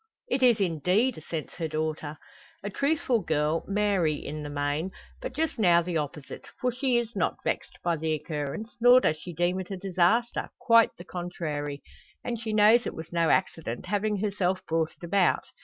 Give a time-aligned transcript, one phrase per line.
[0.27, 2.17] "It is, indeed!" assents her daughter.
[2.63, 4.89] A truthful girl, Mary, in the main;
[5.21, 6.47] but just now the opposite.
[6.59, 10.49] For she is not vexed by the occurrence, nor does she deem it a disaster,
[10.59, 11.83] quite the contrary.
[12.23, 15.43] And she knows it was no accident, having herself brought it about.